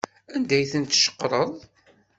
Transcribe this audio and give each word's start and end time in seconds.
Anda 0.35 0.53
ay 0.57 0.65
tent-tceqreḍ? 0.71 1.51